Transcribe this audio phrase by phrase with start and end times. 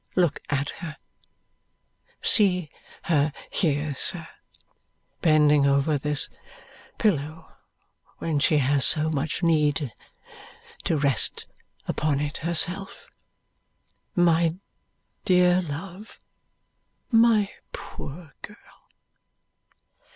[0.15, 0.97] Look at her!
[2.23, 2.71] See
[3.03, 4.27] her here, sir,
[5.21, 6.27] bending over this
[6.97, 7.51] pillow
[8.17, 9.91] when she has so much need
[10.85, 11.45] to rest
[11.87, 13.09] upon it herself,
[14.15, 14.55] my
[15.23, 16.19] dear love,
[17.11, 18.89] my poor girl!"